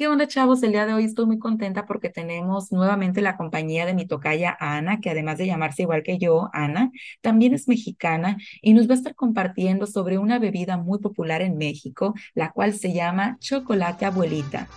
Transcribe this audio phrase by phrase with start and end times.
[0.00, 0.62] ¿Qué onda, chavos?
[0.62, 4.56] El día de hoy estoy muy contenta porque tenemos nuevamente la compañía de mi tocaya
[4.58, 8.94] Ana, que además de llamarse igual que yo, Ana, también es mexicana y nos va
[8.94, 14.06] a estar compartiendo sobre una bebida muy popular en México, la cual se llama chocolate
[14.06, 14.68] abuelita.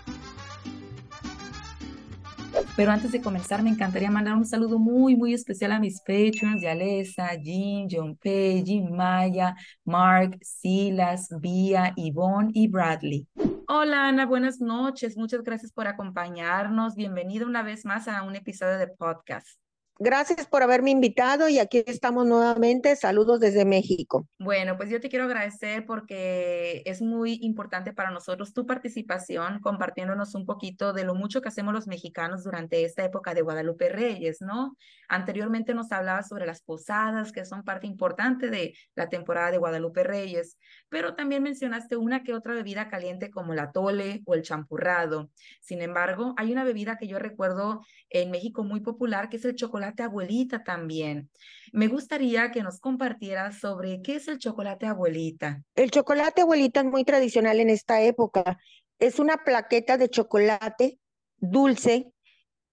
[2.75, 6.61] Pero antes de comenzar, me encantaría mandar un saludo muy, muy especial a mis patrons,
[6.61, 9.55] Yalesa, Jean, John Pei, Jim Maya,
[9.85, 13.25] Mark, Silas, Via, Yvonne y Bradley.
[13.67, 15.15] Hola Ana, buenas noches.
[15.15, 16.95] Muchas gracias por acompañarnos.
[16.95, 19.57] Bienvenida una vez más a un episodio de podcast.
[19.99, 22.95] Gracias por haberme invitado y aquí estamos nuevamente.
[22.95, 24.27] Saludos desde México.
[24.39, 30.33] Bueno, pues yo te quiero agradecer porque es muy importante para nosotros tu participación, compartiéndonos
[30.33, 34.41] un poquito de lo mucho que hacemos los mexicanos durante esta época de Guadalupe Reyes,
[34.41, 34.75] ¿no?
[35.09, 40.03] Anteriormente nos hablaba sobre las posadas, que son parte importante de la temporada de Guadalupe
[40.03, 40.57] Reyes,
[40.89, 45.29] pero también mencionaste una que otra bebida caliente como la tole o el champurrado.
[45.61, 49.55] Sin embargo, hay una bebida que yo recuerdo en México muy popular que es el
[49.55, 51.29] chocolate chocolate abuelita también.
[51.73, 55.61] Me gustaría que nos compartieras sobre qué es el chocolate abuelita.
[55.75, 58.57] El chocolate abuelita es muy tradicional en esta época.
[58.99, 60.99] Es una plaqueta de chocolate
[61.37, 62.13] dulce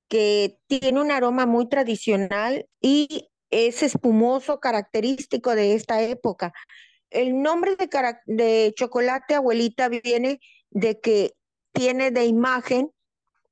[0.09, 6.53] que tiene un aroma muy tradicional y es espumoso, característico de esta época.
[7.11, 7.89] El nombre de,
[8.27, 10.39] de chocolate abuelita viene
[10.71, 11.33] de que
[11.73, 12.93] tiene de imagen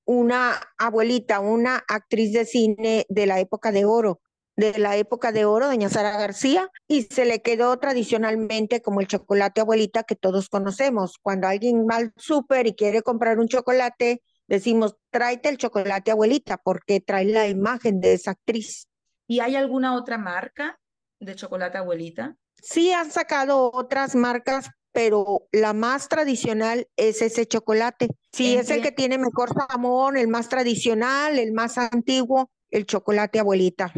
[0.09, 4.23] una abuelita, una actriz de cine de la época de oro,
[4.57, 9.07] de la época de oro, doña Sara García, y se le quedó tradicionalmente como el
[9.07, 11.19] chocolate abuelita que todos conocemos.
[11.21, 16.57] Cuando alguien va al súper y quiere comprar un chocolate, decimos, tráete el chocolate abuelita,
[16.57, 18.89] porque trae la imagen de esa actriz.
[19.27, 20.81] ¿Y hay alguna otra marca
[21.21, 22.35] de chocolate abuelita?
[22.63, 28.09] Sí, han sacado otras marcas, pero la más tradicional es ese chocolate.
[28.39, 33.41] Sí, es el que tiene mejor sabor, el más tradicional, el más antiguo, el chocolate
[33.41, 33.93] abuelita.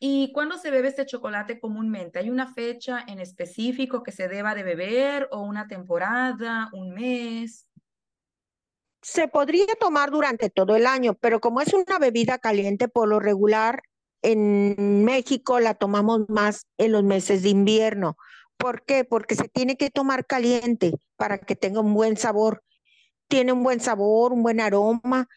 [0.00, 2.18] ¿Y cuándo se bebe este chocolate comúnmente?
[2.18, 7.68] ¿Hay una fecha en específico que se deba de beber o una temporada, un mes?
[9.00, 13.20] Se podría tomar durante todo el año, pero como es una bebida caliente por lo
[13.20, 13.82] regular,
[14.22, 18.16] en México la tomamos más en los meses de invierno
[18.58, 19.04] ¿Por qué?
[19.04, 22.64] Porque se tiene que tomar caliente para que tenga un buen sabor.
[23.28, 25.28] Tiene un buen sabor, un buen aroma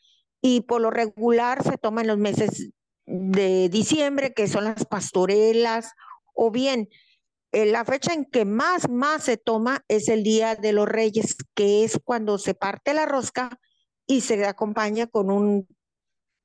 [0.42, 2.72] y por lo regular se toma en los meses
[3.06, 5.94] de diciembre, que son las pastorelas,
[6.34, 6.90] o bien
[7.52, 11.36] eh, la fecha en que más, más se toma es el Día de los Reyes,
[11.54, 13.60] que es cuando se parte la rosca
[14.08, 15.68] y se acompaña con un,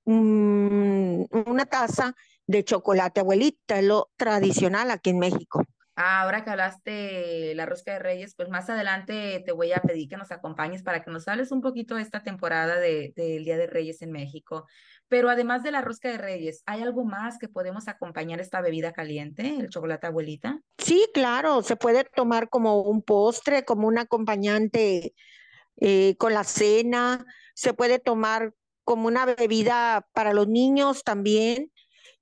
[0.05, 2.15] una taza
[2.47, 5.63] de chocolate abuelita, lo tradicional aquí en México.
[5.99, 10.11] Ah, ahora que hablaste la rosca de Reyes, pues más adelante te voy a pedir
[10.11, 13.67] que nos acompañes para que nos hables un poquito de esta temporada del Día de
[13.67, 14.67] Reyes en México.
[15.09, 18.93] Pero además de la rosca de Reyes, ¿hay algo más que podemos acompañar esta bebida
[18.93, 20.61] caliente, el chocolate abuelita?
[20.77, 25.15] Sí, claro, se puede tomar como un postre, como un acompañante
[25.77, 27.25] eh, con la cena,
[27.55, 28.53] se puede tomar
[28.85, 31.73] como una bebida para los niños también.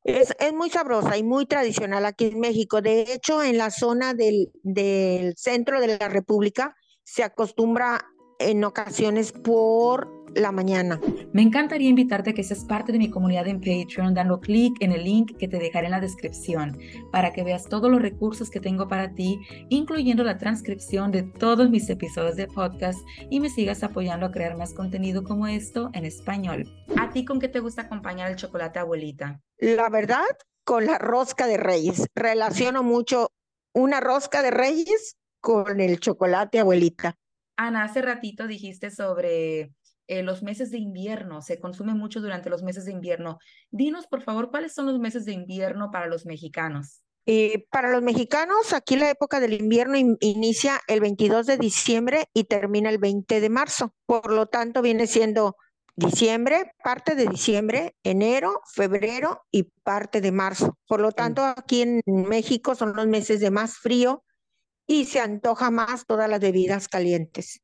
[0.05, 2.83] Es, muy sabrosa y muy tradicional aquí en México.
[2.83, 8.07] De hecho, en la zona del, del centro de la República se acostumbra
[8.39, 11.01] en ocasiones por la mañana.
[11.33, 14.93] Me encantaría invitarte a que seas parte de mi comunidad en Patreon dando clic en
[14.93, 16.79] el link que te dejaré en la descripción
[17.11, 21.71] para que veas todos los recursos que tengo para ti, incluyendo la transcripción de todos
[21.71, 22.99] mis episodios de podcast
[23.31, 26.65] y me sigas apoyando a crear más contenido como esto en español.
[26.99, 29.41] ¿A ti con qué te gusta acompañar el chocolate abuelita?
[29.59, 30.25] La verdad,
[30.65, 32.07] con la rosca de reyes.
[32.15, 33.31] Relaciono mucho
[33.73, 37.17] una rosca de reyes con el chocolate abuelita.
[37.57, 39.73] Ana, hace ratito dijiste sobre
[40.07, 43.39] eh, los meses de invierno, se consume mucho durante los meses de invierno.
[43.71, 47.03] Dinos, por favor, ¿cuáles son los meses de invierno para los mexicanos?
[47.27, 52.45] Eh, para los mexicanos, aquí la época del invierno inicia el 22 de diciembre y
[52.45, 53.95] termina el 20 de marzo.
[54.05, 55.57] Por lo tanto, viene siendo
[55.97, 60.77] diciembre, parte de diciembre, enero, febrero y parte de marzo.
[60.87, 64.23] Por lo tanto, aquí en México son los meses de más frío
[64.87, 67.64] y se antoja más todas las bebidas calientes.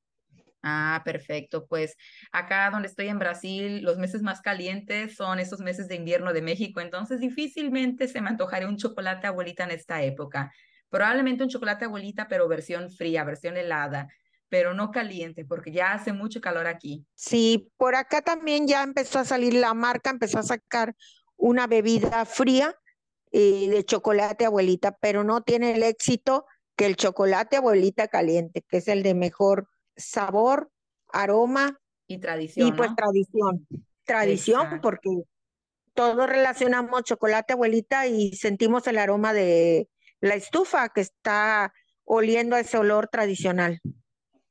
[0.62, 1.66] Ah, perfecto.
[1.66, 1.96] Pues
[2.32, 6.42] acá donde estoy en Brasil, los meses más calientes son esos meses de invierno de
[6.42, 10.52] México, entonces difícilmente se me antojaría un chocolate abuelita en esta época.
[10.90, 14.08] Probablemente un chocolate abuelita, pero versión fría, versión helada,
[14.48, 17.06] pero no caliente, porque ya hace mucho calor aquí.
[17.14, 20.94] Sí, por acá también ya empezó a salir la marca, empezó a sacar
[21.36, 22.74] una bebida fría
[23.32, 26.44] eh, de chocolate abuelita, pero no tiene el éxito
[26.76, 29.68] que el chocolate abuelita caliente, que es el de mejor
[30.00, 30.70] sabor,
[31.12, 32.68] aroma Y tradición.
[32.68, 33.66] Y pues tradición,
[34.04, 35.10] tradición, porque
[35.94, 39.88] todos relacionamos chocolate abuelita y sentimos el aroma de
[40.20, 41.72] la estufa que está
[42.04, 43.80] oliendo a ese olor tradicional.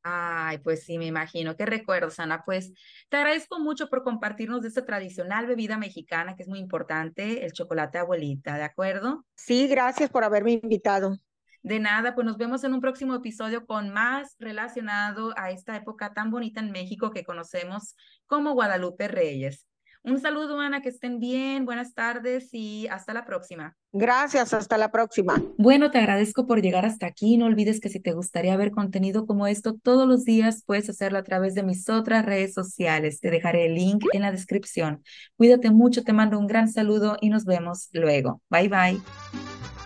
[0.01, 1.55] Ay, pues sí, me imagino.
[1.57, 2.43] Qué recuerdos, Ana.
[2.45, 2.71] Pues
[3.09, 7.51] te agradezco mucho por compartirnos de esta tradicional bebida mexicana que es muy importante, el
[7.51, 9.25] chocolate abuelita, ¿de acuerdo?
[9.35, 11.17] Sí, gracias por haberme invitado.
[11.61, 16.13] De nada, pues nos vemos en un próximo episodio con más relacionado a esta época
[16.13, 17.95] tan bonita en México que conocemos
[18.27, 19.69] como Guadalupe Reyes.
[20.01, 23.75] Un saludo, Ana, que estén bien, buenas tardes y hasta la próxima.
[23.91, 25.43] Gracias, hasta la próxima.
[25.57, 27.35] Bueno, te agradezco por llegar hasta aquí.
[27.35, 31.17] No olvides que si te gustaría ver contenido como esto todos los días, puedes hacerlo
[31.17, 33.19] a través de mis otras redes sociales.
[33.19, 35.03] Te dejaré el link en la descripción.
[35.35, 38.41] Cuídate mucho, te mando un gran saludo y nos vemos luego.
[38.49, 39.78] Bye bye.